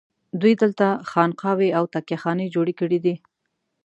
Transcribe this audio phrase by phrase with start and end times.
[0.41, 3.15] دوی دلته خانقاوې او تکیه خانې جوړې کړي دي.